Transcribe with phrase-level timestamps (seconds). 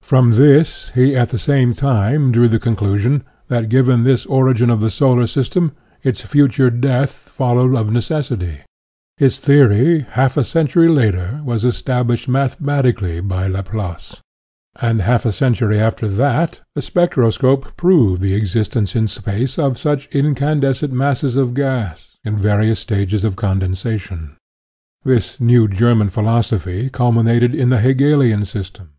[0.00, 4.78] From this he at the same time drew the conclusion that, given this origin of
[4.80, 5.72] the solar system,
[6.04, 8.58] its future death followed of necessity.
[9.16, 14.20] His theory half a century later was established mathematically by Laplace,
[14.80, 19.76] and half a cen tury after that the spectroscope proved the existence in space of
[19.76, 24.36] such incandescent UTOPIAN AND SCIENTIFIC 85 masses of gas in various stages of conden sation.
[25.02, 28.90] This new German philosophy culminated in the Hegelian system.